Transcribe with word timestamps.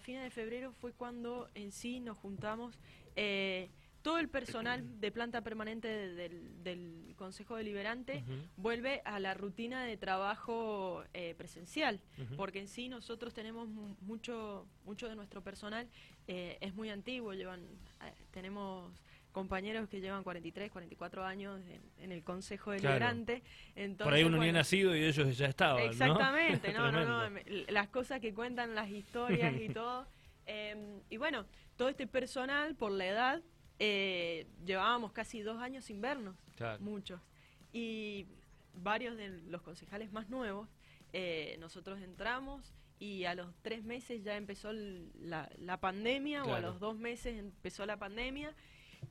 a 0.00 0.02
fines 0.02 0.22
de 0.22 0.30
febrero 0.30 0.72
fue 0.72 0.92
cuando 0.92 1.48
en 1.54 1.72
sí 1.72 2.00
nos 2.00 2.16
juntamos 2.16 2.78
eh, 3.16 3.68
todo 4.00 4.18
el 4.18 4.30
personal 4.30 4.98
de 4.98 5.12
planta 5.12 5.42
permanente 5.42 5.88
del, 5.88 6.64
del 6.64 7.14
Consejo 7.18 7.56
Deliberante 7.56 8.24
vuelve 8.56 9.02
a 9.04 9.20
la 9.20 9.34
rutina 9.34 9.84
de 9.84 9.98
trabajo 9.98 11.04
eh, 11.12 11.34
presencial, 11.36 12.00
porque 12.38 12.60
en 12.60 12.68
sí 12.68 12.88
nosotros 12.88 13.34
tenemos 13.34 13.68
mucho, 14.00 14.66
mucho 14.86 15.06
de 15.06 15.16
nuestro 15.16 15.42
personal 15.42 15.86
eh, 16.28 16.56
es 16.62 16.74
muy 16.74 16.88
antiguo, 16.88 17.34
llevan, 17.34 17.60
tenemos 18.30 18.90
compañeros 19.30 19.88
que 19.88 20.00
llevan 20.00 20.22
43, 20.22 20.70
44 20.70 21.24
años 21.24 21.60
en, 21.98 22.12
el 22.12 22.22
Consejo 22.22 22.72
Deliberante. 22.72 23.42
Entonces, 23.74 24.04
Por 24.04 24.14
ahí 24.14 24.24
uno 24.24 24.38
ni 24.38 24.48
ha 24.48 24.52
nacido 24.52 24.94
y 24.96 25.04
ellos 25.04 25.36
ya 25.36 25.46
estaban. 25.46 25.82
Exactamente, 25.82 26.72
¿no? 26.72 26.90
no, 26.90 27.28
no, 27.28 27.38
las 27.68 27.88
cosas 27.88 28.20
que 28.20 28.34
cuentan, 28.34 28.74
las 28.74 28.90
historias 28.90 29.54
y 29.60 29.68
todo. 29.74 30.06
Em, 30.46 31.00
y 31.08 31.16
bueno, 31.16 31.46
todo 31.76 31.88
este 31.88 32.06
personal, 32.06 32.74
por 32.74 32.92
la 32.92 33.06
edad, 33.06 33.42
eh, 33.78 34.46
llevábamos 34.64 35.12
casi 35.12 35.40
dos 35.40 35.58
años 35.58 35.84
sin 35.84 36.00
vernos, 36.00 36.36
muchos. 36.80 37.20
Y 37.72 38.26
varios 38.74 39.16
de 39.16 39.28
los 39.48 39.62
concejales 39.62 40.12
más 40.12 40.28
nuevos, 40.28 40.68
eh, 41.12 41.56
nosotros 41.60 42.00
entramos 42.00 42.74
y 42.98 43.24
a 43.24 43.34
los 43.34 43.54
tres 43.62 43.82
meses 43.82 44.22
ya 44.22 44.36
empezó 44.36 44.72
la, 44.72 45.78
pandemia 45.80 46.44
o 46.44 46.54
a 46.54 46.60
los 46.60 46.78
dos 46.78 46.98
meses 46.98 47.38
empezó 47.38 47.86
la 47.86 47.96
pandemia 47.96 48.54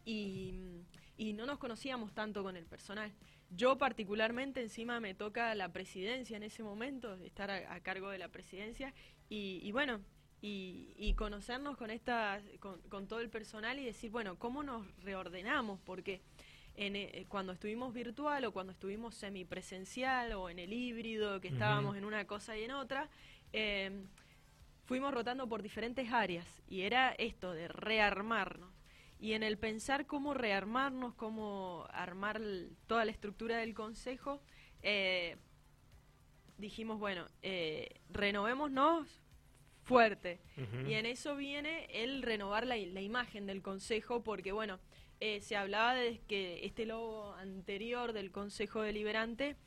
y, 0.05 1.34
no 1.34 1.45
nos 1.45 1.59
conocíamos 1.59 2.13
tanto 2.13 2.44
con 2.44 2.55
el 2.58 2.66
personal. 2.66 3.12
Yo 3.52 3.77
particularmente 3.77 4.62
encima 4.62 4.99
me 4.99 5.13
toca 5.13 5.53
la 5.55 5.72
presidencia 5.72 6.38
en 6.38 6.44
ese 6.44 6.63
momento, 6.63 7.16
estar 7.16 7.49
a, 7.49 7.80
cargo 7.81 8.09
de 8.09 8.17
la 8.17 8.30
presidencia 8.30 8.94
y, 9.30 9.72
bueno, 9.72 10.02
y, 10.41 11.13
conocernos 11.16 11.77
con, 11.77 11.91
esta, 11.91 12.41
con, 12.59 13.08
todo 13.08 13.20
el 13.20 13.30
personal 13.30 13.80
y 13.80 13.85
decir, 13.85 14.11
bueno, 14.11 14.38
¿cómo 14.38 14.64
nos 14.64 14.86
reordenamos? 15.02 15.80
Porque 15.81 16.22
en, 16.75 16.95
eh, 16.95 17.25
cuando 17.27 17.53
estuvimos 17.53 17.94
virtual 17.94 18.45
o 18.45 18.52
cuando 18.52 18.72
estuvimos 18.72 19.16
semipresencial 19.16 20.33
o 20.33 20.50
en 20.50 20.59
el 20.59 20.72
híbrido, 20.72 21.42
que 21.42 21.50
estábamos 21.50 21.97
en 21.97 22.05
una 22.05 22.25
cosa 22.25 22.58
y 22.58 22.64
en 22.64 22.72
otra, 22.72 23.09
eh, 23.52 24.05
fuimos 24.86 25.14
rotando 25.14 25.47
por 25.47 25.61
diferentes 25.61 26.11
áreas 26.11 26.47
y 26.67 26.81
era 26.81 27.11
esto 27.11 27.53
de 27.53 27.67
rearmarnos 27.67 28.78
y 29.20 29.34
en 29.34 29.44
el 29.44 29.58
pensar 29.58 30.06
cómo 30.06 30.34
rearmarnos, 30.34 31.14
cómo 31.16 31.86
armar 31.92 32.42
toda 32.88 33.03
la 33.03 33.12
estructura 33.12 33.58
del 33.58 33.73
Consejo, 33.73 34.42
eh, 34.81 35.36
dijimos, 36.58 37.00
bueno, 37.00 37.28
eh, 37.42 38.00
renovémonos 38.09 39.22
fuerte. 39.84 40.39
Y 40.88 40.94
en 40.94 41.06
eso 41.06 41.36
viene 41.36 41.88
el 41.92 42.22
renovar 42.22 42.66
la, 42.66 42.78
imagen 42.78 43.45
del 43.45 43.61
Consejo, 43.61 44.23
porque 44.23 44.52
bueno, 44.52 44.80
eh, 45.20 45.42
se 45.42 45.58
hablaba 45.58 45.95
de 45.95 46.22
que 46.28 46.66
este 46.66 46.86
logo 46.86 47.33
anterior 47.33 48.14
del 48.14 48.31
Consejo 48.31 48.81
Deliberante 48.83 49.58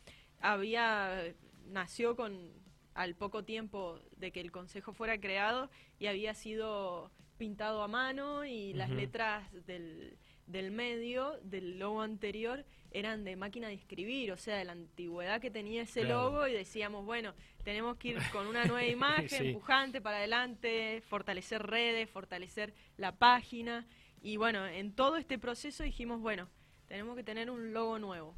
había 0.41 1.35
nació 1.67 2.17
con 2.17 2.53
al 2.95 3.15
poco 3.15 3.45
tiempo 3.45 3.99
de 4.17 4.33
que 4.33 4.41
el 4.41 4.53
Consejo 4.53 4.93
fuera 4.93 5.21
creado 5.21 5.71
y 5.99 6.07
había 6.07 6.35
sido 6.35 7.11
pintado 7.43 7.83
a 7.83 7.89
mano 7.89 8.45
y 8.45 8.73
las 8.73 8.89
letras 8.89 9.43
del, 9.67 10.17
del 10.47 10.71
medio, 10.71 11.41
del 11.43 11.77
logo 11.77 12.01
anterior, 12.01 12.65
eran 12.93 13.25
de 13.25 13.35
máquina 13.35 13.67
de 13.67 13.75
escribir, 13.75 14.31
o 14.31 14.37
sea, 14.37 14.59
de 14.59 14.65
la 14.65 14.71
antigüedad 14.71 15.41
que 15.41 15.51
tenía 15.51 15.83
ese 15.83 16.05
logo 16.05 16.47
y 16.47 16.53
decíamos, 16.53 17.05
bueno, 17.05 17.35
tenemos 17.65 17.97
que 17.97 18.11
ir 18.11 18.19
con 18.31 18.47
una 18.47 18.65
nueva 18.65 18.85
imagen, 18.87 19.45
empujante 19.45 20.01
para 20.01 20.19
adelante, 20.19 21.03
fortalecer 21.09 21.67
redes, 21.67 22.09
fortalecer 22.09 22.75
la 22.97 23.11
página 23.11 23.89
y 24.21 24.37
bueno, 24.37 24.65
en 24.65 24.95
todo 24.95 25.17
este 25.17 25.37
proceso 25.37 25.83
dijimos, 25.83 26.21
bueno, 26.21 26.49
tenemos 26.87 27.17
que 27.17 27.25
tener 27.25 27.51
un 27.51 27.73
logo 27.73 27.99
nuevo. 27.99 28.37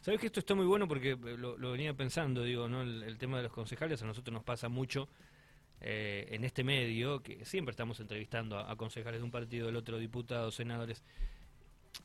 Sabes 0.00 0.18
que 0.18 0.26
esto 0.26 0.40
está 0.40 0.56
muy 0.56 0.66
bueno 0.66 0.88
porque 0.88 1.14
lo, 1.14 1.70
venía 1.70 1.94
pensando, 1.94 2.42
digo, 2.42 2.68
¿no? 2.68 2.82
El, 2.82 3.04
el, 3.04 3.18
tema 3.18 3.36
de 3.36 3.44
los 3.44 3.52
concejales 3.52 4.02
a 4.02 4.06
nosotros 4.06 4.32
nos 4.34 4.42
pasa 4.42 4.68
mucho 4.68 5.08
eh, 5.80 6.26
en 6.30 6.44
este 6.44 6.64
medio, 6.64 7.22
que 7.22 7.44
siempre 7.44 7.70
estamos 7.70 8.00
entrevistando 8.00 8.58
a, 8.58 8.76
concejales 8.76 9.20
de 9.20 9.24
un 9.24 9.30
partido, 9.30 9.66
del 9.66 9.76
otro, 9.76 9.98
diputados, 9.98 10.54
senadores, 10.54 11.02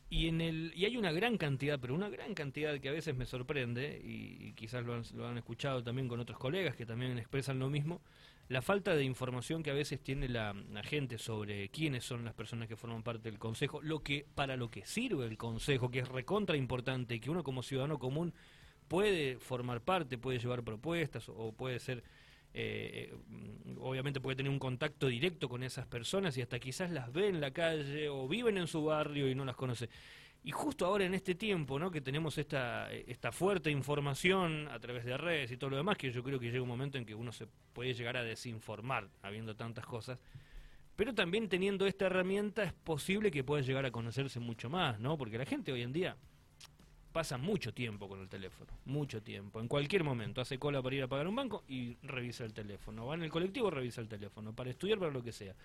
y, 0.10 0.28
en 0.28 0.42
el, 0.42 0.74
y 0.76 0.86
hay 0.86 0.98
una 0.98 1.12
gran 1.12 1.38
cantidad, 1.38 1.80
pero 1.80 1.94
una 1.94 2.10
gran 2.10 2.34
cantidad 2.34 2.80
que 2.80 2.90
a 2.90 2.94
veces 2.94 3.16
me 3.16 3.26
sorprende, 3.26 4.02
y, 4.04 4.54
quizás 4.54 4.86
lo 4.86 4.94
han, 4.94 5.04
lo 5.16 5.28
han, 5.28 5.38
escuchado 5.38 5.84
también 5.84 6.08
con 6.08 6.20
otros 6.20 6.38
colegas 6.38 6.76
que 6.76 6.86
también 6.86 7.18
expresan 7.18 7.60
lo 7.60 7.70
mismo, 7.70 8.02
la 8.52 8.62
falta 8.62 8.96
de 8.96 9.06
información 9.06 9.64
que 9.64 9.72
a 9.72 9.74
veces 9.74 10.02
tiene 10.02 10.28
la, 10.28 10.54
gente 10.84 11.18
sobre 11.18 11.70
quiénes 11.70 12.04
son 12.04 12.26
las 12.26 12.34
personas 12.34 12.68
que 12.68 12.76
forman 12.76 13.02
parte 13.02 13.30
del 13.30 13.40
Consejo, 13.40 13.82
lo 13.82 14.04
que 14.04 14.26
para 14.36 14.58
lo 14.58 14.70
que 14.70 14.86
sirve 14.86 15.26
el 15.26 15.38
Consejo, 15.38 15.90
que 15.90 16.00
es 16.00 16.10
recontra 16.10 16.58
importante 16.58 17.22
que 17.22 17.30
uno 17.30 17.44
como 17.44 17.64
ciudadano 17.64 17.98
común 17.98 18.34
puede 18.90 19.40
formar 19.40 19.80
parte, 19.80 20.18
puede 20.18 20.40
llevar 20.40 20.64
propuestas 20.64 21.30
o 21.30 21.54
puede 21.54 21.80
ser 21.80 22.04
eh, 22.54 23.14
obviamente 23.80 24.20
puede 24.20 24.36
tener 24.36 24.52
un 24.52 24.60
contacto 24.60 25.08
directo 25.08 25.48
con 25.48 25.64
esas 25.64 25.88
personas 25.88 26.38
y 26.38 26.42
hasta 26.42 26.60
quizás 26.60 26.92
las 26.92 27.12
ve 27.12 27.28
en 27.28 27.42
la 27.42 27.52
calle 27.52 28.10
o 28.10 28.28
viven 28.28 28.58
en 28.58 28.68
su 28.68 28.84
barrio 28.84 29.30
y 29.30 29.36
no 29.36 29.46
las 29.46 29.56
conoce. 29.56 29.90
Y 30.44 30.52
justo 30.52 30.88
ahora 30.88 31.06
en 31.06 31.14
este 31.14 31.36
tiempo, 31.36 31.78
¿no? 31.78 31.92
que 31.92 32.02
tenemos 32.02 32.38
esta, 32.40 32.92
esta 32.92 33.32
fuerte 33.32 33.70
información 33.70 34.68
a 34.70 34.80
través 34.80 35.06
de 35.06 35.16
redes 35.16 35.52
y 35.52 35.58
todo 35.58 35.70
lo 35.70 35.78
demás, 35.78 35.98
que 35.98 36.12
yo 36.12 36.24
creo 36.24 36.40
que 36.40 36.48
llega 36.48 36.64
un 36.64 36.68
momento 36.68 36.98
en 36.98 37.06
que 37.06 37.14
uno 37.14 37.32
se 37.32 37.48
puede 37.74 37.94
llegar 37.94 38.18
a 38.18 38.24
desinformar 38.24 39.08
habiendo 39.22 39.56
tantas 39.56 39.86
cosas, 39.86 40.18
pero 40.96 41.14
también 41.14 41.48
teniendo 41.48 41.86
esta 41.86 42.08
herramienta 42.08 42.64
es 42.64 42.74
posible 42.74 43.30
que 43.30 43.44
pueda 43.44 43.62
llegar 43.62 43.86
a 43.86 43.92
conocerse 43.92 44.40
mucho 44.40 44.70
más, 44.70 45.00
¿no? 45.00 45.18
Porque 45.18 45.38
la 45.38 45.46
gente 45.46 45.72
hoy 45.72 45.84
en 45.84 45.94
día 45.94 46.18
pasa 47.12 47.38
mucho 47.38 47.74
tiempo 47.74 48.08
con 48.08 48.22
el 48.22 48.30
teléfono, 48.30 48.72
mucho 48.86 49.22
tiempo. 49.22 49.60
En 49.60 49.68
cualquier 49.68 50.04
momento 50.04 50.42
hace 50.42 50.58
cola 50.58 50.82
para 50.82 50.96
ir 50.96 51.04
a 51.04 51.08
pagar 51.08 51.28
un 51.28 51.36
banco 51.36 51.64
y 51.68 51.98
revisa 52.04 52.46
el 52.46 52.54
teléfono. 52.54 53.06
Va 53.06 53.16
en 53.16 53.24
el 53.24 53.30
colectivo, 53.30 53.70
revisa 53.70 54.02
el 54.02 54.08
teléfono. 54.08 54.54
Para 54.54 54.70
estudiar, 54.70 55.00
para 55.00 55.12
lo 55.12 55.24
que 55.24 55.32
sea. 55.32 55.56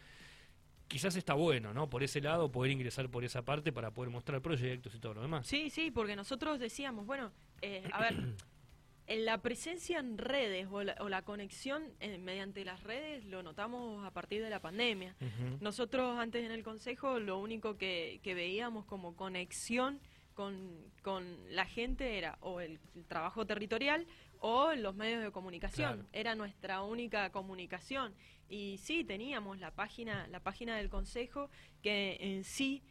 Quizás 0.89 1.17
está 1.17 1.35
bueno, 1.35 1.75
¿no? 1.75 1.91
Por 1.91 2.03
ese 2.03 2.21
lado, 2.21 2.51
poder 2.51 2.71
ingresar 2.71 3.09
por 3.09 3.25
esa 3.25 3.43
parte 3.43 3.73
para 3.73 3.91
poder 3.91 4.11
mostrar 4.11 4.41
proyectos 4.41 4.95
y 4.95 4.99
todo 4.99 5.15
lo 5.15 5.23
demás. 5.23 5.47
Sí, 5.47 5.71
sí, 5.71 5.91
porque 5.91 6.15
nosotros 6.15 6.61
decíamos, 6.61 7.07
bueno, 7.07 7.33
eh, 7.61 7.83
a 7.93 8.01
ver, 8.01 8.15
en 9.07 9.25
la 9.25 9.39
presencia 9.43 9.99
en 9.99 10.19
redes 10.19 10.69
o 10.71 10.83
la, 10.83 11.23
conexión 11.23 11.93
eh, 12.01 12.19
mediante 12.19 12.65
las 12.65 12.83
redes 12.83 13.25
lo 13.25 13.43
notamos 13.43 14.05
a 14.05 14.13
partir 14.13 14.43
de 14.43 14.51
la 14.51 14.61
pandemia. 14.61 15.17
Nosotros 15.61 16.19
antes 16.19 16.45
en 16.45 16.53
el 16.53 16.63
Consejo 16.63 17.19
lo 17.19 17.39
único 17.39 17.77
que, 17.77 18.21
que 18.23 18.35
veíamos 18.35 18.85
como 18.85 19.17
conexión 19.17 20.01
con, 20.37 20.93
con 21.03 21.25
la 21.49 21.65
gente 21.65 22.19
era 22.19 22.39
o 22.41 22.61
el, 22.61 22.79
trabajo 23.09 23.47
territorial 23.47 24.07
o 24.39 24.73
los 24.75 24.95
medios 24.95 25.25
de 25.25 25.33
comunicación. 25.33 26.07
Era 26.13 26.37
nuestra 26.37 26.83
única 26.83 27.33
comunicación. 27.33 28.15
Y 28.49 28.79
sí, 28.79 29.03
teníamos 29.03 29.59
la 29.59 29.73
página, 29.73 30.29
la 30.29 30.41
página 30.41 30.77
del 30.77 30.91
Consejo 30.91 31.51
que 31.83 32.19
en 32.21 32.45
sí 32.45 32.85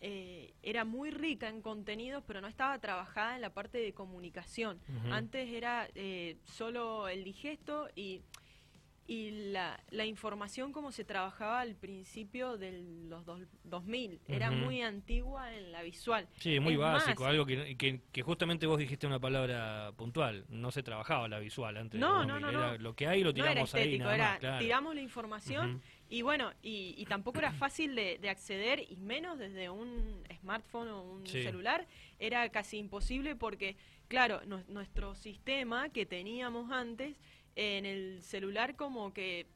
eh, 0.00 0.54
era 0.62 0.84
muy 0.84 1.10
rica 1.10 1.48
en 1.48 1.60
contenidos, 1.60 2.22
pero 2.26 2.40
no 2.40 2.46
estaba 2.46 2.78
trabajada 2.78 3.34
en 3.34 3.42
la 3.42 3.52
parte 3.52 3.78
de 3.78 3.92
comunicación. 3.92 4.80
Antes 5.10 5.50
era 5.50 5.88
eh, 5.94 6.38
solo 6.44 7.08
el 7.08 7.24
digesto 7.24 7.88
y 7.96 8.22
y 9.06 9.50
la, 9.50 9.80
la 9.90 10.06
información 10.06 10.72
como 10.72 10.92
se 10.92 11.04
trabajaba 11.04 11.60
al 11.60 11.74
principio 11.74 12.56
de 12.56 12.84
los 13.08 13.24
2000 13.64 14.20
era 14.28 14.50
muy 14.50 14.80
antigua 14.80 15.52
en 15.54 15.72
la 15.72 15.82
visual. 15.82 16.28
Sí, 16.38 16.60
muy 16.60 16.76
básico, 16.76 17.26
algo 17.26 17.44
que, 17.44 17.76
que, 17.76 18.22
justamente 18.22 18.66
vos 18.66 18.78
dijiste 18.78 19.06
una 19.06 19.18
palabra 19.18 19.92
puntual, 19.96 20.44
no 20.48 20.70
se 20.70 20.82
trabajaba 20.82 21.28
la 21.28 21.40
visual 21.40 21.76
antes. 21.76 22.00
No, 22.00 22.24
no, 22.24 22.38
no, 22.38 22.78
Lo 22.78 22.94
que 22.94 23.08
hay 23.08 23.24
lo 23.24 23.34
tiramos 23.34 23.74
ahí. 23.74 23.98
Nada 23.98 24.38
era, 24.40 24.58
Tiramos 24.58 24.94
la 24.94 25.00
información 25.00 25.82
y 26.08 26.22
bueno, 26.22 26.52
y, 26.62 26.94
y, 26.96 27.06
tampoco 27.06 27.38
era 27.38 27.52
fácil 27.52 27.94
de, 27.94 28.18
de, 28.18 28.28
acceder 28.28 28.84
y 28.86 28.96
menos 28.96 29.38
desde 29.38 29.70
un 29.70 30.22
smartphone 30.40 30.88
o 30.88 31.02
un 31.02 31.26
celular, 31.26 31.86
era 32.18 32.48
casi 32.50 32.76
imposible 32.76 33.34
porque, 33.34 33.76
claro, 34.08 34.42
nuestro 34.68 35.14
sistema 35.14 35.88
que 35.88 36.04
teníamos 36.04 36.70
antes 36.70 37.16
en 37.56 37.86
el 37.86 38.22
celular 38.22 38.76
como 38.76 39.12
que... 39.12 39.46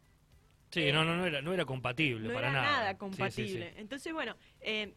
Sí, 0.70 0.82
eh, 0.82 0.92
no, 0.92 1.04
no, 1.04 1.16
no, 1.16 1.26
era, 1.26 1.40
no 1.42 1.54
era 1.54 1.64
compatible 1.64 2.28
no 2.28 2.34
para 2.34 2.50
era 2.50 2.62
nada. 2.62 2.98
compatible. 2.98 3.72
Entonces, 3.76 4.12
bueno, 4.12 4.36
eh, 4.60 4.94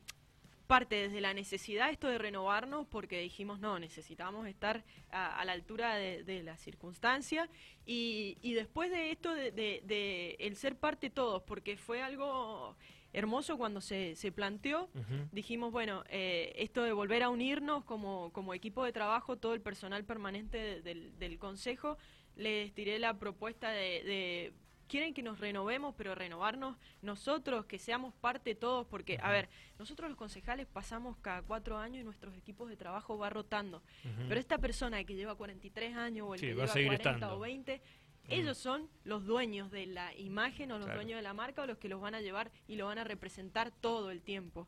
parte 0.70 0.96
desde 0.96 1.20
la 1.20 1.34
necesidad 1.34 1.90
esto 1.90 2.08
de 2.08 2.20
renovarnos 2.20 2.86
porque 2.88 3.20
dijimos, 3.22 3.60
no, 3.60 3.80
necesitamos 3.80 4.48
estar 4.48 4.84
a, 5.12 5.44
la 5.44 5.54
altura 5.54 5.96
de, 5.96 6.44
la 6.44 6.58
circunstancia 6.58 7.50
y, 7.88 8.38
y, 8.44 8.54
después 8.54 8.92
de 8.92 9.12
esto 9.12 9.34
de, 9.34 9.52
de, 9.52 10.36
el 10.40 10.56
ser 10.56 10.76
parte 10.76 11.10
todos, 11.10 11.42
porque 11.42 11.76
fue 11.76 12.04
algo 12.04 12.76
hermoso 13.14 13.58
cuando 13.58 13.82
se, 13.82 14.16
se 14.16 14.32
planteó. 14.32 14.90
Dijimos, 15.32 15.72
bueno, 15.72 16.04
eh, 16.10 16.54
esto 16.56 16.84
de 16.84 16.92
volver 16.92 17.24
a 17.24 17.30
unirnos 17.30 17.84
como, 17.84 18.32
como 18.32 18.54
equipo 18.54 18.86
de 18.86 18.92
trabajo, 18.92 19.38
todo 19.38 19.56
el 19.56 19.62
personal 19.62 20.04
permanente 20.04 20.82
del, 20.82 21.18
del 21.18 21.40
Consejo, 21.40 21.98
les 22.40 22.74
tiré 22.74 23.00
la 23.00 23.20
propuesta 23.20 23.70
de, 23.72 24.54
quieren 24.88 25.14
que 25.14 25.22
nos 25.22 25.40
renovemos, 25.40 25.94
pero 25.96 26.16
renovarnos 26.16 26.78
nosotros, 27.02 27.66
que 27.66 27.78
seamos 27.78 28.14
parte 28.16 28.56
todos, 28.56 28.88
porque, 28.88 29.20
a 29.22 29.32
ver, 29.32 29.50
nosotros 29.78 30.10
los 30.10 30.18
concejales 30.18 30.66
pasamos 30.66 31.18
cada 31.18 31.42
cuatro 31.44 31.78
años 31.78 32.02
y 32.02 32.04
nuestros 32.04 32.36
equipos 32.36 32.70
de 32.70 32.78
trabajo 32.78 33.18
va 33.18 33.30
rotando, 33.30 33.84
pero 34.28 34.40
esta 34.40 34.58
persona 34.58 35.04
que 35.04 35.16
lleva 35.16 35.36
43 35.36 35.96
años 35.96 36.28
o 36.28 36.34
el 36.34 36.40
que 36.40 36.48
lleva 36.48 36.68
40 36.68 37.36
o 37.36 37.40
20, 37.40 37.82
ellos 38.30 38.58
son 38.58 38.90
los 39.04 39.26
dueños 39.26 39.72
de 39.72 39.88
la 39.88 40.16
imagen 40.16 40.72
o 40.72 40.80
los 40.80 40.94
dueños 40.94 41.18
de 41.18 41.24
la 41.24 41.34
marca 41.34 41.64
o 41.64 41.66
los 41.66 41.78
que 41.78 41.90
los 41.90 42.00
van 42.00 42.16
a 42.16 42.22
llevar 42.22 42.52
y 42.68 42.76
lo 42.76 42.86
van 42.86 43.00
a 43.00 43.04
representar 43.04 43.72
todo 43.72 44.12
el 44.12 44.22
tiempo. 44.22 44.68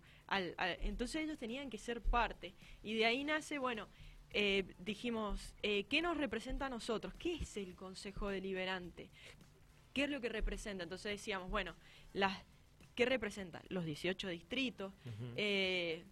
entonces 0.82 1.24
ellos 1.24 1.38
tenían 1.38 1.70
que 1.70 1.78
ser 1.78 2.02
parte. 2.02 2.56
Y 2.84 2.96
de 2.96 3.06
ahí 3.06 3.24
nace, 3.24 3.60
bueno, 3.60 3.88
eh, 4.34 4.64
dijimos, 4.80 5.54
eh, 5.62 5.86
¿qué 5.86 6.02
nos 6.02 6.18
representa 6.18 6.68
a 6.68 6.70
nosotros? 6.70 7.14
¿Qué 7.20 7.36
es 7.36 7.58
el 7.58 7.76
Consejo 7.76 8.30
Deliberante? 8.30 9.10
¿Qué 9.94 10.06
es 10.06 10.10
lo 10.10 10.22
que 10.22 10.30
representa? 10.30 10.84
Entonces 10.84 11.12
decíamos, 11.12 11.50
bueno, 11.50 11.76
las, 12.14 12.38
¿qué 12.96 13.06
representa? 13.06 13.62
Los 13.68 13.86
18 13.86 14.30
distritos. 14.30 14.94
Eh, 15.36 16.04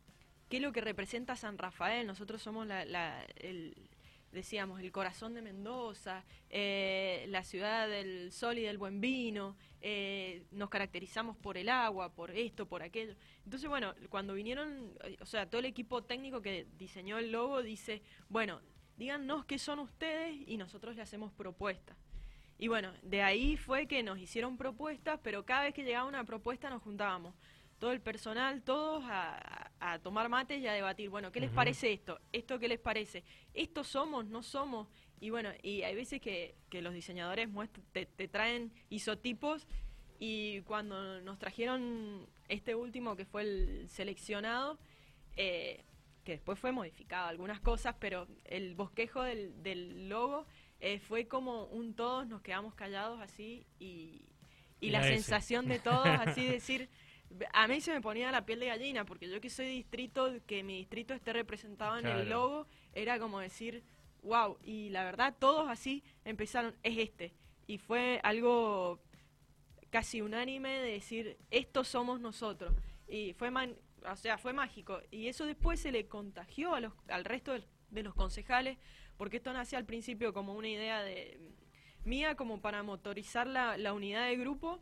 ¿Qué 0.50 0.58
es 0.58 0.64
lo 0.64 0.74
que 0.74 0.82
representa 0.82 1.36
San 1.36 1.58
Rafael? 1.58 2.06
Nosotros 2.08 2.42
somos 2.42 2.68
la, 2.68 3.24
el, 3.38 3.76
decíamos, 4.34 4.82
el 4.82 4.92
corazón 4.92 5.34
de 5.34 5.42
Mendoza, 5.42 6.26
la 6.52 7.44
ciudad 7.44 7.88
del 7.88 8.32
sol 8.32 8.58
y 8.58 8.64
del 8.64 8.78
buen 8.78 9.00
vino, 9.00 9.56
eh, 9.82 10.44
nos 10.52 10.70
caracterizamos 10.70 11.38
por 11.38 11.58
el 11.58 11.70
agua, 11.70 12.14
por 12.14 12.32
esto, 12.32 12.68
por 12.68 12.84
aquello. 12.84 13.16
Entonces, 13.46 13.70
bueno, 13.70 13.94
cuando 14.10 14.34
vinieron, 14.34 14.94
o 15.22 15.26
sea, 15.26 15.50
todo 15.50 15.60
el 15.60 15.66
equipo 15.66 16.04
técnico 16.04 16.42
que 16.42 16.68
diseñó 16.78 17.18
el 17.18 17.32
logo 17.32 17.64
dice, 17.64 18.02
bueno, 18.28 18.62
díganos 18.98 19.46
qué 19.46 19.58
son 19.58 19.80
ustedes 19.80 20.36
y 20.48 20.58
nosotros 20.58 20.96
le 20.96 21.02
hacemos 21.02 21.32
propuestas. 21.32 21.98
Y 22.58 22.68
bueno, 22.68 22.92
de 23.04 23.22
ahí 23.22 23.56
fue 23.56 23.88
que 23.88 24.04
nos 24.04 24.20
hicieron 24.20 24.58
propuestas, 24.58 25.20
pero 25.24 25.46
cada 25.46 25.64
vez 25.64 25.74
que 25.74 25.84
llegaba 25.84 26.08
una 26.08 26.26
propuesta 26.26 26.70
nos 26.70 26.84
juntábamos 26.84 27.34
todo 27.80 27.92
el 27.92 28.02
personal, 28.02 28.62
todos 28.62 29.04
a, 29.08 29.66
tomar 30.04 30.30
mates 30.30 30.60
y 30.60 30.68
a 30.68 30.74
debatir, 30.74 31.10
bueno, 31.10 31.32
¿qué 31.32 31.40
les 31.40 31.50
parece 31.50 31.94
esto? 31.94 32.20
¿Esto 32.34 32.60
qué 32.60 32.68
les 32.68 32.80
parece? 32.80 33.24
¿Estos 33.54 33.88
somos? 33.88 34.26
¿No 34.26 34.44
somos? 34.44 34.88
Y 35.22 35.30
bueno, 35.30 35.50
y 35.64 35.82
hay 35.84 35.96
veces 35.96 36.22
que, 36.22 36.56
que 36.70 36.82
los 36.82 36.94
diseñadores 36.94 37.50
te, 37.94 38.06
te, 38.06 38.28
traen 38.28 38.72
isotipos 38.90 39.68
y 40.20 40.62
cuando 40.62 41.22
nos 41.22 41.40
trajeron 41.40 42.28
este 42.50 42.76
último 42.76 43.16
que 43.16 43.26
fue 43.26 43.42
el 43.44 43.90
seleccionado, 43.90 44.78
eh, 45.38 45.86
que 46.24 46.34
después 46.34 46.60
fue 46.60 46.72
modificado 46.72 47.28
algunas 47.28 47.62
cosas, 47.62 47.96
pero 48.00 48.28
el 48.46 48.76
bosquejo 48.76 49.24
del, 49.24 49.64
del 49.64 50.10
logo 50.10 50.46
eh, 50.82 51.00
fue 51.00 51.28
como 51.28 51.66
un 51.66 51.94
todos 51.94 52.28
nos 52.28 52.42
quedamos 52.42 52.76
callados 52.76 53.22
así 53.22 53.66
y, 53.80 54.22
y 54.82 54.90
la 54.92 55.04
sensación 55.04 55.68
de 55.68 55.80
todos 55.80 56.06
así 56.08 56.46
decir 56.46 56.90
a 57.54 57.68
mí 57.68 57.82
se 57.82 57.94
me 57.94 58.02
ponía 58.02 58.32
la 58.32 58.46
piel 58.46 58.60
de 58.60 58.68
gallina, 58.68 59.06
porque 59.06 59.30
yo 59.30 59.40
que 59.40 59.50
soy 59.50 59.68
distrito, 59.68 60.32
que 60.46 60.64
mi 60.64 60.78
distrito 60.78 61.14
esté 61.14 61.34
representado 61.34 61.98
en 61.98 62.08
el 62.08 62.30
logo, 62.30 62.68
era 62.94 63.20
como 63.20 63.40
decir, 63.40 63.84
wow, 64.24 64.58
y 64.64 64.90
la 64.90 65.04
verdad 65.04 65.36
todos 65.38 65.70
así 65.70 66.04
empezaron, 66.26 66.76
es 66.84 66.98
este. 66.98 67.34
Y 67.68 67.78
fue 67.78 68.20
algo 68.24 69.00
casi 69.90 70.22
unánime 70.22 70.80
de 70.80 70.92
decir, 70.94 71.38
estos 71.52 71.88
somos 71.88 72.20
nosotros. 72.20 72.74
Y 73.08 73.34
fue, 73.34 73.52
o 74.06 74.16
sea, 74.16 74.38
fue 74.38 74.54
mágico. 74.54 75.00
Y 75.12 75.28
eso 75.28 75.46
después 75.46 75.80
se 75.80 75.92
le 75.92 76.08
contagió 76.08 76.74
a 76.76 76.80
los, 76.80 76.94
al 77.08 77.26
resto 77.26 77.54
de 77.90 78.04
los 78.04 78.16
concejales, 78.16 78.78
porque 79.18 79.38
esto 79.38 79.54
nació 79.54 79.78
al 79.78 79.86
principio 79.86 80.34
como 80.34 80.54
una 80.54 80.70
idea 80.70 81.04
de 81.04 81.40
mía 82.06 82.36
como 82.36 82.62
para 82.62 82.84
motorizar 82.84 83.48
la, 83.48 83.78
la 83.78 83.94
unidad 83.94 84.28
de 84.28 84.38
grupo. 84.38 84.80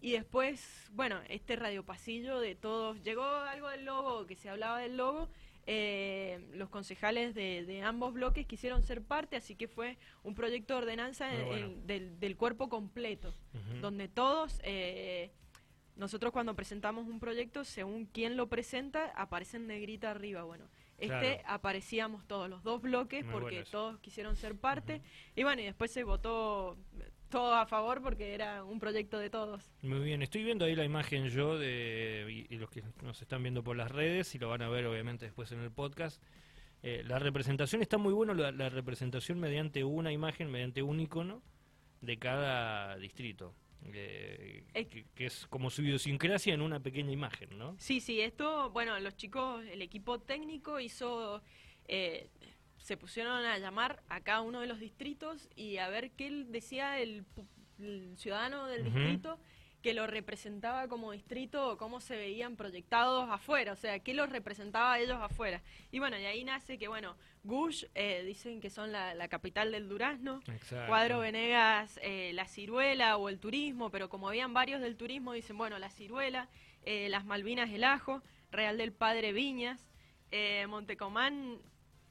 Y 0.00 0.12
después, 0.12 0.90
bueno, 0.92 1.20
este 1.28 1.56
radio 1.56 1.84
pasillo 1.84 2.40
de 2.40 2.54
todos, 2.54 3.02
llegó 3.02 3.24
algo 3.24 3.68
del 3.68 3.84
logo, 3.84 4.26
que 4.26 4.36
se 4.36 4.48
hablaba 4.48 4.78
del 4.78 4.96
logo, 4.96 5.28
eh, 5.66 6.40
los 6.54 6.68
concejales 6.68 7.34
de, 7.34 7.64
de, 7.64 7.82
ambos 7.82 8.14
bloques 8.14 8.46
quisieron 8.46 8.82
ser 8.82 9.02
parte, 9.02 9.36
así 9.36 9.54
que 9.54 9.68
fue 9.68 9.98
un 10.24 10.34
proyecto 10.34 10.74
de 10.74 10.78
ordenanza 10.78 11.26
del, 11.26 12.18
del, 12.18 12.36
cuerpo 12.36 12.68
completo, 12.68 13.34
donde 13.80 14.08
todos... 14.08 14.60
Eh, 14.64 15.30
nosotros 15.96 16.32
cuando 16.32 16.56
presentamos 16.56 17.06
un 17.08 17.20
proyecto, 17.20 17.62
según 17.62 18.06
quién 18.06 18.38
lo 18.38 18.48
presenta, 18.48 19.12
aparece 19.14 19.58
en 19.58 19.66
negrita 19.66 20.10
arriba. 20.10 20.44
Bueno, 20.44 20.64
este 21.00 21.42
aparecíamos 21.46 22.26
todos 22.26 22.48
los 22.48 22.62
dos 22.62 22.82
bloques 22.82 23.24
porque 23.30 23.64
todos 23.70 23.98
quisieron 24.00 24.36
ser 24.36 24.56
parte 24.56 25.02
y 25.34 25.42
bueno 25.42 25.62
y 25.62 25.64
después 25.64 25.90
se 25.90 26.04
votó 26.04 26.76
todo 27.30 27.54
a 27.54 27.64
favor 27.64 28.02
porque 28.02 28.34
era 28.34 28.64
un 28.64 28.80
proyecto 28.80 29.18
de 29.18 29.30
todos. 29.30 29.70
Muy 29.82 30.00
bien, 30.00 30.20
estoy 30.20 30.42
viendo 30.44 30.64
ahí 30.64 30.74
la 30.74 30.84
imagen 30.84 31.28
yo 31.28 31.56
de 31.58 32.46
y, 32.50 32.56
los 32.56 32.68
que 32.70 32.82
nos 33.02 33.22
están 33.22 33.42
viendo 33.42 33.62
por 33.62 33.76
las 33.76 33.90
redes 33.90 34.34
y 34.34 34.38
lo 34.38 34.48
van 34.48 34.62
a 34.62 34.68
ver 34.68 34.86
obviamente 34.86 35.24
después 35.24 35.50
en 35.52 35.60
el 35.60 35.70
podcast. 35.70 36.22
Eh, 36.82 37.02
la 37.06 37.18
representación 37.18 37.82
está 37.82 37.98
muy 37.98 38.12
buena, 38.12 38.34
la, 38.34 38.68
representación 38.68 39.38
mediante 39.38 39.84
una 39.84 40.12
imagen, 40.12 40.50
mediante 40.50 40.82
un 40.82 41.00
icono 41.00 41.42
de 42.00 42.18
cada 42.18 42.96
distrito. 42.96 43.54
Eh, 43.92 44.64
que, 45.14 45.26
es 45.26 45.46
como 45.46 45.70
su 45.70 45.82
idiosincrasia 45.82 46.54
en 46.54 46.62
una 46.62 46.80
pequeña 46.80 47.12
imagen, 47.12 47.58
¿no? 47.58 47.76
Sí, 47.78 48.00
sí, 48.00 48.20
esto, 48.20 48.70
bueno, 48.70 48.98
los 49.00 49.16
chicos, 49.16 49.64
el 49.66 49.82
equipo 49.82 50.20
técnico 50.20 50.80
hizo, 50.80 51.42
eh, 51.88 52.28
se 52.78 52.96
pusieron 52.96 53.44
a 53.44 53.58
llamar 53.58 54.02
a 54.08 54.20
cada 54.20 54.42
uno 54.42 54.60
de 54.60 54.66
los 54.66 54.78
distritos 54.78 55.48
y 55.56 55.78
a 55.78 55.88
ver 55.88 56.10
qué 56.12 56.30
decía 56.48 56.98
el, 57.00 57.24
ciudadano 58.16 58.66
del 58.66 58.84
distrito 58.84 59.38
que 59.82 59.94
lo 59.94 60.06
representaba 60.06 60.88
como 60.88 61.12
distrito 61.12 61.70
o 61.70 61.78
cómo 61.78 62.00
se 62.00 62.16
veían 62.16 62.56
proyectados 62.56 63.28
afuera, 63.30 63.72
o 63.72 63.76
sea, 63.76 63.98
qué 64.00 64.14
los 64.14 64.28
representaba 64.28 64.94
a 64.94 64.98
ellos 64.98 65.18
afuera. 65.20 65.62
Y 65.90 65.98
bueno, 65.98 66.18
y 66.18 66.24
ahí 66.24 66.44
nace 66.44 66.78
que, 66.78 66.88
bueno, 66.88 67.16
Gush 67.44 67.84
eh, 67.94 68.22
dicen 68.26 68.60
que 68.60 68.68
son 68.68 68.92
la, 68.92 69.28
capital 69.28 69.72
del 69.72 69.88
durazno, 69.88 70.42
Cuadro 70.86 71.20
Venegas 71.20 71.98
eh, 72.02 72.32
la 72.34 72.46
ciruela 72.46 73.16
o 73.16 73.28
el 73.28 73.38
turismo, 73.38 73.90
pero 73.90 74.08
como 74.08 74.28
habían 74.28 74.52
varios 74.52 74.80
del 74.80 74.96
turismo, 74.96 75.32
dicen, 75.32 75.56
bueno, 75.56 75.78
la 75.78 75.90
ciruela, 75.90 76.48
eh, 76.84 77.08
las 77.08 77.24
Malvinas 77.24 77.70
el 77.70 77.84
ajo, 77.84 78.22
Real 78.50 78.76
del 78.76 78.92
Padre 78.92 79.32
Viñas, 79.32 79.86
Montecomán 80.68 81.58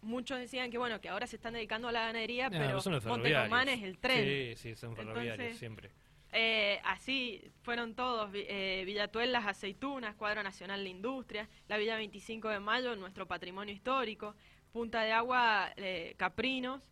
muchos 0.01 0.39
decían 0.39 0.71
que 0.71 0.77
bueno 0.77 0.99
que 1.01 1.09
ahora 1.09 1.27
se 1.27 1.35
están 1.35 1.53
dedicando 1.53 1.87
a 1.87 1.91
la 1.91 2.01
ganadería, 2.01 2.47
ah, 2.47 2.49
pero 2.49 2.81
Montecomán 3.05 3.69
es 3.69 3.83
el 3.83 3.97
tren. 3.97 4.55
Sí, 4.55 4.55
sí, 4.55 4.75
son 4.75 4.95
ferroviarios 4.95 5.57
siempre. 5.57 5.91
Eh, 6.31 6.79
así 6.83 7.41
fueron 7.63 7.95
todos, 7.95 8.29
eh, 8.33 8.83
Villatuel, 8.85 9.31
las 9.31 9.47
aceitunas, 9.47 10.15
Cuadro 10.15 10.43
Nacional 10.43 10.83
de 10.83 10.89
Industria, 10.89 11.49
la 11.67 11.77
Villa 11.77 11.95
25 11.95 12.49
de 12.49 12.59
Mayo, 12.59 12.95
nuestro 12.95 13.27
patrimonio 13.27 13.73
histórico, 13.73 14.35
Punta 14.71 15.01
de 15.01 15.11
Agua, 15.11 15.71
eh, 15.75 16.13
Caprinos, 16.17 16.83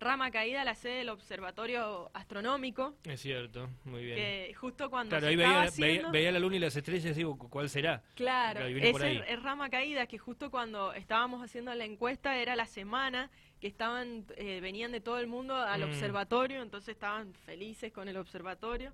Rama 0.00 0.32
Caída, 0.32 0.64
la 0.64 0.74
sede 0.74 0.98
del 0.98 1.08
Observatorio 1.10 2.10
Astronómico. 2.12 2.96
Es 3.04 3.20
cierto, 3.20 3.70
muy 3.84 4.04
bien. 4.04 4.16
Que 4.16 4.54
justo 4.54 4.90
cuando 4.90 5.10
claro, 5.10 5.28
ahí 5.28 5.36
veía, 5.36 6.32
la 6.32 6.38
luna 6.40 6.56
y 6.56 6.58
las 6.58 6.74
estrellas 6.74 7.12
y 7.12 7.14
digo, 7.14 7.38
¿cuál 7.38 7.70
será? 7.70 8.02
Claro, 8.16 8.66
es, 8.66 8.96
es 9.28 9.42
Rama 9.42 9.70
Caída, 9.70 10.06
que 10.06 10.18
justo 10.18 10.50
cuando 10.50 10.92
estábamos 10.92 11.42
haciendo 11.42 11.72
la 11.74 11.84
encuesta 11.84 12.36
era 12.36 12.56
la 12.56 12.66
semana 12.66 13.30
que 13.60 13.68
estaban, 13.68 14.26
eh, 14.36 14.60
venían 14.60 14.92
de 14.92 15.00
todo 15.00 15.18
el 15.18 15.26
mundo 15.26 15.56
al 15.56 15.80
mm. 15.80 15.84
observatorio, 15.84 16.62
entonces 16.62 16.90
estaban 16.90 17.34
felices 17.34 17.92
con 17.92 18.08
el 18.08 18.16
observatorio. 18.16 18.92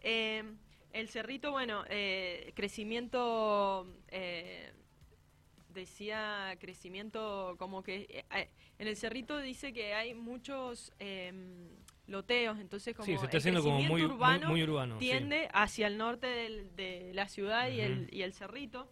Eh, 0.00 0.42
el 0.92 1.08
cerrito, 1.08 1.52
bueno, 1.52 1.84
eh, 1.88 2.52
crecimiento, 2.56 3.86
decía 5.68 6.56
crecimiento 6.58 7.54
como 7.58 7.82
que 7.82 8.24
en 8.78 8.88
el 8.88 8.96
cerrito 8.96 9.38
dice 9.38 9.72
que 9.72 9.94
hay 9.94 10.14
muchos 10.14 10.92
loteos, 12.06 12.58
entonces 12.58 12.96
como 12.96 13.06
sí, 13.06 13.16
se 13.18 13.26
está 13.26 13.36
haciendo 13.36 13.62
como 13.62 13.82
muy 13.82 14.02
urbano, 14.02 14.98
tiende 14.98 15.48
hacia 15.52 15.86
el 15.86 15.98
norte 15.98 16.26
de 16.26 17.12
la 17.12 17.28
ciudad 17.28 17.70
y, 17.70 17.80
el, 17.80 18.08
y 18.10 18.22
el 18.22 18.32
cerrito. 18.32 18.90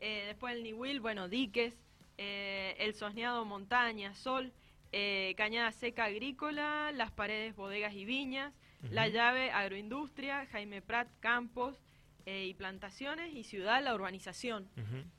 después 0.00 0.54
el 0.54 0.64
Niwil, 0.64 1.00
bueno, 1.00 1.28
diques, 1.28 1.74
el 2.18 2.94
sosneado 2.94 3.44
montaña, 3.44 4.14
sol. 4.14 4.52
Eh, 4.92 5.34
cañada 5.36 5.72
seca 5.72 6.04
agrícola, 6.04 6.92
las 6.92 7.10
paredes 7.10 7.54
bodegas 7.56 7.92
y 7.94 8.04
viñas, 8.04 8.54
la 8.88 9.08
llave 9.08 9.50
agroindustria, 9.50 10.46
Jaime 10.46 10.80
Prat 10.80 11.08
campos 11.20 11.76
eh, 12.24 12.46
y 12.46 12.54
plantaciones 12.54 13.34
y 13.34 13.42
ciudad 13.42 13.82
la 13.82 13.94
urbanización. 13.94 14.70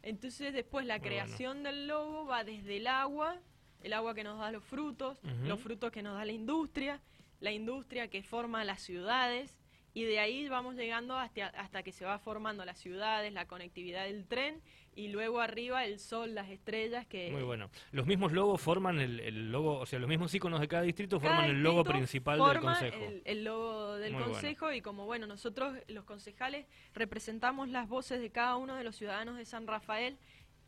Entonces 0.02 0.54
después 0.54 0.86
la 0.86 1.00
creación 1.00 1.64
del 1.64 1.88
logo 1.88 2.26
va 2.26 2.44
desde 2.44 2.78
el 2.78 2.88
agua, 2.88 3.40
el 3.84 3.94
agua 3.94 4.16
que 4.16 4.24
nos 4.24 4.40
da 4.40 4.52
los 4.52 4.64
frutos, 4.64 5.20
los 5.44 5.60
frutos 5.60 5.92
que 5.92 6.02
nos 6.02 6.16
da 6.16 6.26
la 6.26 6.32
industria, 6.32 7.02
la 7.40 7.52
industria 7.52 8.08
que 8.08 8.24
forma 8.24 8.64
las 8.64 8.82
ciudades 8.82 9.60
y 9.94 10.06
de 10.06 10.20
ahí 10.20 10.48
vamos 10.48 10.76
llegando 10.76 11.18
hasta, 11.18 11.48
hasta 11.48 11.84
que 11.84 11.92
se 11.92 12.06
va 12.06 12.20
formando 12.20 12.64
las 12.66 12.80
ciudades, 12.80 13.34
la 13.34 13.48
conectividad 13.48 14.06
del 14.06 14.26
tren 14.26 14.62
y 14.98 15.10
luego 15.10 15.40
arriba 15.42 15.86
el 15.86 16.00
sol, 16.00 16.34
las 16.34 16.50
estrellas 16.50 17.06
que... 17.06 17.30
Muy 17.32 17.44
bueno. 17.44 17.70
Los 17.92 18.08
mismos 18.08 18.32
logos 18.32 18.60
forman 18.60 19.00
el, 19.00 19.52
logo, 19.52 19.78
o 19.78 19.86
sea, 19.86 20.00
los 20.00 20.10
mismos 20.10 20.34
iconos 20.34 20.60
de 20.60 20.68
cada 20.68 20.82
distrito 20.82 21.20
forman 21.20 21.46
el 21.46 21.62
logo 21.62 21.84
principal 21.84 22.40
del 22.40 22.60
consejo. 22.60 22.98
El, 22.98 23.22
el 23.24 23.44
logo 23.44 23.96
del 23.98 24.16
consejo 24.16 24.74
y 24.74 24.82
como 24.82 25.06
bueno, 25.06 25.28
nosotros 25.28 25.78
los 25.88 26.04
concejales 26.04 26.66
representamos 26.96 27.70
las 27.70 27.88
voces 27.88 28.20
de 28.20 28.32
cada 28.32 28.56
uno 28.56 28.76
de 28.76 28.84
los 28.84 28.96
ciudadanos 28.96 29.38
de 29.38 29.46
San 29.46 29.68
Rafael 29.68 30.18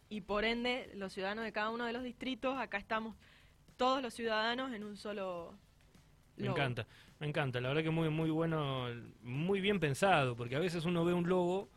y 0.09 0.21
por 0.21 0.45
ende 0.45 0.91
los 0.93 1.12
ciudadanos 1.12 1.43
de 1.43 1.51
cada 1.51 1.71
uno 1.71 1.88
de 1.88 1.93
los 1.93 2.03
distritos, 2.03 2.55
acá 2.59 2.77
estamos 2.77 3.15
todos 3.77 4.00
los 4.03 4.13
ciudadanos 4.13 4.71
en 4.74 4.83
un 4.83 4.95
solo... 4.95 5.57
Me 6.38 6.45
encanta, 6.45 6.86
me 7.17 7.25
encanta, 7.25 7.59
la 7.59 7.69
verdad 7.69 7.81
que 7.81 7.89
muy 7.89 8.09
muy 8.09 8.29
bueno, 8.29 8.89
muy 9.24 9.59
bien 9.59 9.79
pensado, 9.79 10.36
porque 10.36 10.55
a 10.55 10.59
veces 10.59 10.86
uno 10.86 11.03
ve 11.03 11.13
un 11.13 11.27
logo 11.27 11.71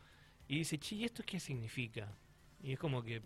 y 0.48 0.58
dice, 0.58 0.78
chi, 0.78 1.02
¿esto 1.02 1.22
qué 1.24 1.40
significa? 1.40 2.14
Y 2.62 2.72
es 2.72 2.78
como 2.78 3.02
que 3.02 3.22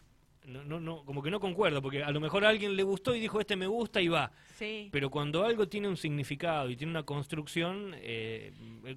no, 0.46 0.64
no, 0.64 0.80
no, 0.80 1.04
como 1.04 1.22
que 1.22 1.30
no 1.30 1.40
concuerdo, 1.40 1.82
porque 1.82 2.02
a 2.02 2.10
lo 2.10 2.20
mejor 2.20 2.44
a 2.44 2.48
alguien 2.48 2.76
le 2.76 2.82
gustó 2.82 3.14
y 3.14 3.20
dijo 3.20 3.40
este 3.40 3.56
me 3.56 3.66
gusta 3.66 4.00
y 4.00 4.08
va. 4.08 4.30
Sí. 4.54 4.88
Pero 4.92 5.10
cuando 5.10 5.44
algo 5.44 5.68
tiene 5.68 5.88
un 5.88 5.96
significado 5.96 6.70
y 6.70 6.76
tiene 6.76 6.92
una 6.92 7.02
construcción, 7.02 7.94
eh, 7.96 8.52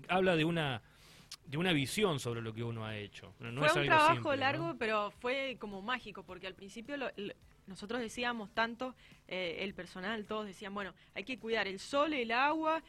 habla 0.08 0.36
de 0.36 0.46
una 0.46 0.82
de 1.46 1.58
una 1.58 1.74
visión 1.74 2.20
sobre 2.20 2.42
lo 2.42 2.54
que 2.54 2.64
uno 2.64 2.86
ha 2.86 2.98
hecho. 2.98 3.34
No, 3.40 3.64
fue 3.68 3.82
un 3.82 3.88
trabajo 3.88 4.36
largo, 4.36 4.76
pero 4.78 5.12
fue 5.12 5.58
como 5.60 5.82
mágico, 5.82 6.24
porque 6.24 6.46
al 6.46 6.54
principio 6.54 6.96
nosotros 7.66 8.02
decíamos 8.02 8.52
tanto, 8.52 8.96
eh, 9.28 9.58
el 9.62 9.74
personal, 9.74 10.26
todos 10.26 10.46
decían, 10.46 10.74
bueno, 10.74 10.94
hay 11.16 11.24
que 11.24 11.40
cuidar 11.40 11.68
el 11.68 11.80
sol, 11.80 12.14
el 12.14 12.32
agua, 12.32 12.84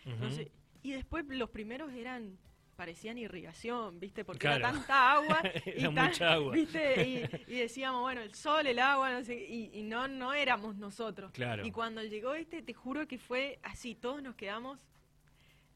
y 0.82 0.92
después 0.92 1.24
los 1.28 1.50
primeros 1.50 1.92
eran 1.92 2.38
parecían 2.80 3.18
irrigación, 3.18 4.00
¿viste? 4.00 4.24
Porque 4.24 4.46
era 4.46 4.58
tanta 4.58 5.12
agua. 5.12 5.42
y 5.76 5.86
mucha 5.86 6.32
agua. 6.32 6.54
¿viste? 6.54 7.28
Y, 7.46 7.58
decíamos, 7.58 8.00
bueno, 8.00 8.22
el 8.22 8.34
sol, 8.34 8.66
el 8.66 8.78
agua, 8.78 9.12
no 9.12 9.22
sé, 9.22 9.34
y, 9.34 9.82
no, 9.82 10.08
no 10.08 10.32
éramos 10.32 10.76
nosotros. 10.76 11.30
Claro. 11.32 11.66
Y 11.66 11.72
cuando 11.72 12.02
llegó 12.02 12.34
este, 12.34 12.62
te 12.62 12.72
juro 12.72 13.06
que 13.06 13.18
fue 13.18 13.58
así, 13.62 13.94
todos 13.94 14.22
nos 14.22 14.34
quedamos 14.34 14.78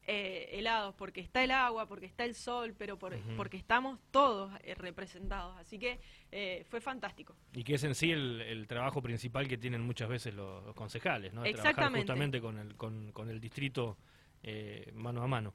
eh, 0.06 0.48
helados, 0.52 0.94
porque 0.94 1.20
está 1.20 1.44
el 1.44 1.50
agua, 1.50 1.86
porque 1.86 2.06
está 2.06 2.24
el 2.24 2.34
sol, 2.34 2.74
pero 2.78 2.98
porque 2.98 3.58
estamos 3.58 4.00
todos 4.10 4.50
eh, 4.62 4.74
representados. 4.74 5.58
Así 5.58 5.78
que 5.78 6.00
eh, 6.32 6.64
fue 6.70 6.80
fantástico. 6.80 7.36
Y 7.52 7.64
que 7.64 7.74
es 7.74 7.84
en 7.84 7.94
sí 7.94 8.12
el, 8.12 8.64
trabajo 8.66 9.02
principal 9.02 9.46
que 9.46 9.58
tienen 9.58 9.82
muchas 9.82 10.08
veces 10.08 10.32
los, 10.32 10.74
concejales, 10.74 11.34
¿no? 11.34 11.44
Exactamente. 11.44 11.74
Trabajar 11.74 11.98
justamente 11.98 12.40
con 12.40 12.58
el, 12.58 12.74
con, 12.76 13.12
con 13.12 13.28
el 13.28 13.42
distrito 13.42 13.98
mano 14.94 15.22
a 15.22 15.26
mano. 15.26 15.52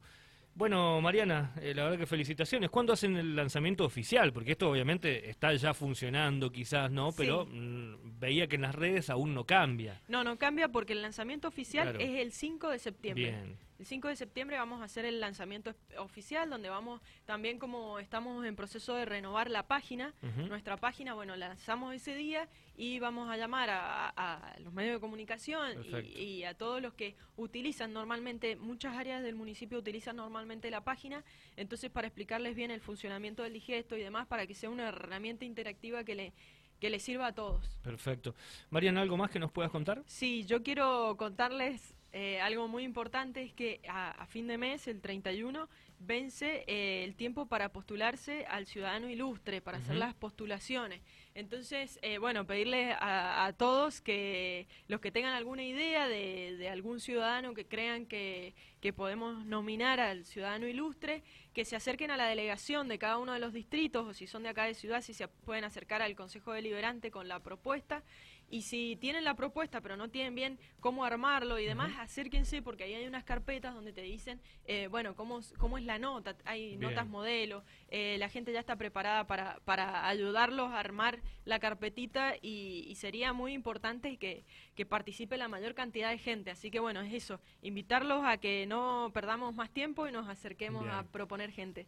Bueno, 0.54 1.00
Mariana, 1.00 1.52
eh, 1.60 1.72
la 1.74 1.84
verdad 1.84 1.98
que 1.98 2.06
felicitaciones. 2.06 2.70
¿Cuándo 2.70 2.92
hacen 2.92 3.16
el 3.16 3.34
lanzamiento 3.34 3.84
oficial? 3.84 4.32
Porque 4.32 4.52
esto 4.52 4.70
obviamente 4.70 5.30
está 5.30 5.54
ya 5.54 5.72
funcionando, 5.72 6.50
quizás 6.50 6.90
no, 6.90 7.12
pero 7.12 7.46
mm, 7.46 8.18
veía 8.18 8.46
que 8.46 8.56
en 8.56 8.62
las 8.62 8.74
redes 8.74 9.10
aún 9.10 9.34
no 9.34 9.44
cambia. 9.44 10.02
No, 10.08 10.22
no 10.24 10.38
cambia 10.38 10.68
porque 10.68 10.92
el 10.92 11.02
lanzamiento 11.02 11.48
oficial 11.48 11.96
es 12.00 12.20
el 12.20 12.32
5 12.32 12.68
de 12.68 12.78
septiembre. 12.78 13.30
Bien. 13.30 13.69
El 13.80 13.86
5 13.86 14.08
de 14.08 14.16
septiembre 14.16 14.58
vamos 14.58 14.82
a 14.82 14.84
hacer 14.84 15.06
el 15.06 15.20
lanzamiento 15.20 15.74
oficial, 15.96 16.50
donde 16.50 16.68
vamos, 16.68 17.00
también 17.24 17.58
como 17.58 17.98
estamos 17.98 18.44
en 18.44 18.54
proceso 18.54 18.94
de 18.94 19.06
renovar 19.06 19.50
la 19.50 19.68
página, 19.68 20.12
nuestra 20.50 20.76
página, 20.76 21.14
bueno, 21.14 21.34
lanzamos 21.34 21.94
ese 21.94 22.14
día 22.14 22.46
y 22.76 22.98
vamos 22.98 23.30
a 23.30 23.38
llamar 23.38 23.70
a, 23.72 24.54
los 24.58 24.74
medios 24.74 24.96
de 24.96 25.00
comunicación 25.00 25.82
y, 26.14 26.44
a 26.44 26.52
todos 26.52 26.82
los 26.82 26.92
que 26.92 27.16
utilizan 27.38 27.94
normalmente, 27.94 28.54
muchas 28.54 28.94
áreas 28.98 29.22
del 29.22 29.34
municipio 29.34 29.78
utilizan 29.78 30.16
normalmente 30.16 30.70
la 30.70 30.84
página, 30.84 31.24
entonces 31.56 31.90
para 31.90 32.06
explicarles 32.06 32.54
bien 32.54 32.70
el 32.70 32.82
funcionamiento 32.82 33.44
del 33.44 33.54
digesto 33.54 33.96
y 33.96 34.02
demás, 34.02 34.26
para 34.26 34.46
que 34.46 34.52
sea 34.52 34.68
una 34.68 34.88
herramienta 34.88 35.46
interactiva 35.46 36.04
que 36.04 36.14
le 36.14 36.32
que 36.80 36.88
le 36.88 36.98
sirva 36.98 37.26
a 37.26 37.34
todos. 37.34 37.78
Perfecto. 37.82 38.34
Mariana, 38.70 39.02
¿algo 39.02 39.18
más 39.18 39.30
que 39.30 39.38
nos 39.38 39.52
puedas 39.52 39.70
contar? 39.70 40.02
Sí, 40.06 40.46
yo 40.46 40.62
quiero 40.62 41.14
contarles 41.18 41.94
eh, 42.12 42.40
algo 42.40 42.66
muy 42.66 42.82
importante 42.82 43.42
es 43.42 43.52
que 43.52 43.80
a, 43.88 44.26
fin 44.26 44.46
de 44.46 44.58
mes, 44.58 44.88
el 44.88 45.00
31, 45.00 45.68
vence 46.00 46.64
eh, 46.66 47.04
el 47.04 47.14
tiempo 47.14 47.46
para 47.46 47.70
postularse 47.70 48.46
al 48.46 48.66
ciudadano 48.66 49.08
ilustre, 49.08 49.60
para 49.60 49.78
hacer 49.78 49.96
las 49.96 50.14
postulaciones. 50.14 51.00
Entonces, 51.34 51.98
eh, 52.02 52.18
bueno, 52.18 52.44
pedirles 52.44 52.94
a, 52.98 53.52
todos 53.56 54.00
que 54.00 54.66
los 54.88 55.00
que 55.00 55.12
tengan 55.12 55.32
alguna 55.34 55.62
idea 55.62 56.08
de, 56.08 56.68
algún 56.70 57.00
ciudadano 57.00 57.54
que 57.54 57.64
crean 57.64 58.06
que, 58.06 58.54
que, 58.80 58.92
podemos 58.92 59.44
nominar 59.46 60.00
al 60.00 60.24
ciudadano 60.24 60.66
ilustre, 60.66 61.22
que 61.54 61.64
se 61.64 61.76
acerquen 61.76 62.10
a 62.10 62.16
la 62.16 62.26
delegación 62.26 62.88
de 62.88 62.98
cada 62.98 63.18
uno 63.18 63.32
de 63.32 63.38
los 63.38 63.52
distritos, 63.52 64.06
o 64.06 64.12
si 64.12 64.26
son 64.26 64.42
de 64.42 64.48
acá 64.48 64.64
de 64.64 64.74
ciudad, 64.74 65.02
si 65.02 65.14
se 65.14 65.28
pueden 65.28 65.64
acercar 65.64 66.02
al 66.02 66.16
Consejo 66.16 66.52
Deliberante 66.52 67.10
con 67.10 67.28
la 67.28 67.40
propuesta. 67.40 68.02
Y 68.50 68.62
si 68.62 68.96
tienen 68.96 69.22
la 69.22 69.34
propuesta 69.34 69.80
pero 69.80 69.96
no 69.96 70.08
tienen 70.08 70.34
bien 70.34 70.58
cómo 70.80 71.04
armarlo 71.04 71.58
y 71.60 71.66
demás, 71.66 71.92
acérquense 71.98 72.62
porque 72.62 72.82
ahí 72.82 72.94
hay 72.94 73.06
unas 73.06 73.22
carpetas 73.22 73.74
donde 73.74 73.92
te 73.92 74.02
dicen, 74.02 74.40
eh, 74.66 74.88
bueno, 74.88 75.14
cómo, 75.14 75.40
cómo 75.58 75.78
es 75.78 75.84
la 75.84 76.00
nota, 76.00 76.34
hay 76.44 76.76
notas 76.76 77.06
modelo, 77.06 77.62
eh, 77.90 78.16
la 78.18 78.28
gente 78.28 78.52
ya 78.52 78.58
está 78.58 78.74
preparada 78.74 79.28
para, 79.28 79.60
para 79.64 80.08
ayudarlos 80.08 80.72
a 80.72 80.80
armar 80.80 81.19
la 81.44 81.58
carpetita 81.58 82.34
y, 82.40 82.94
sería 82.96 83.32
muy 83.32 83.52
importante 83.52 84.16
que, 84.16 84.44
que 84.74 84.84
participe 84.84 85.36
la 85.36 85.48
mayor 85.48 85.74
cantidad 85.74 86.10
de 86.10 86.18
gente. 86.18 86.50
Así 86.50 86.70
que 86.70 86.80
bueno, 86.80 87.00
es 87.00 87.12
eso, 87.12 87.40
invitarlos 87.62 88.22
a 88.24 88.38
que 88.38 88.66
no 88.66 89.10
perdamos 89.14 89.54
más 89.54 89.70
tiempo 89.70 90.06
y 90.06 90.12
nos 90.12 90.28
acerquemos 90.28 90.86
a 90.88 91.04
proponer 91.04 91.50
gente. 91.50 91.86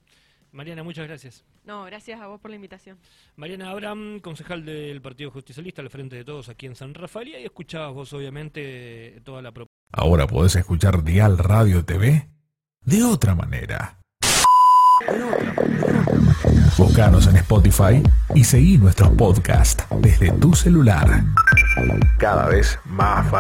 Mariana, 0.53 0.83
muchas 0.83 1.07
gracias. 1.07 1.45
No, 1.65 1.85
gracias 1.85 2.21
a 2.21 2.27
vos 2.27 2.41
por 2.41 2.51
la 2.51 2.57
invitación. 2.57 2.99
Mariana 3.37 3.71
Abraham, 3.71 4.21
concejal 4.21 4.65
del 4.65 5.01
Partido 5.01 5.31
Justicialista, 5.31 5.81
al 5.81 5.89
frente 5.89 6.17
de 6.17 6.25
todos 6.25 6.51
aquí 6.51 6.67
en 6.67 6.77
San 6.77 6.93
Rafael, 6.93 7.29
y 7.29 7.35
escuchabas 7.37 7.95
vos, 7.95 8.13
obviamente, 8.13 9.21
toda 9.25 9.41
la 9.41 9.51
propuesta. 9.51 9.73
Ahora 9.93 10.27
podés 10.27 10.57
escuchar 10.57 11.03
Dial 11.03 11.39
Radio 11.39 11.85
TV 11.85 12.29
de 12.85 13.03
otra 13.03 13.35
manera. 13.35 13.99
Búscanos 16.79 17.27
en 17.27 17.37
Spotify 17.37 18.03
y 18.35 18.45
seguí 18.45 18.79
nuestros 18.79 19.11
podcasts 19.11 19.85
desde 20.01 20.31
tu 20.33 20.55
celular. 20.55 21.23
Cada 22.19 22.47
vez 22.49 22.79
más 22.87 23.27
fácil. 23.27 23.31